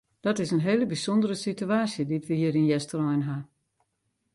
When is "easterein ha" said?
2.75-3.37